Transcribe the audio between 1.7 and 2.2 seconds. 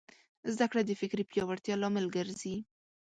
لامل